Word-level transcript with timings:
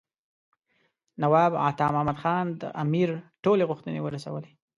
نواب 1.21 1.53
عطا 1.65 1.87
محمد 1.95 2.17
خان 2.23 2.45
د 2.61 2.63
امیر 2.83 3.09
ټولې 3.43 3.63
غوښتنې 3.69 3.99
ورسولې. 4.03 4.51